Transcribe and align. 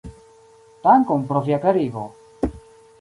Dankon 0.87 1.27
pro 1.33 1.43
via 1.49 1.61
klarigo! 1.67 2.07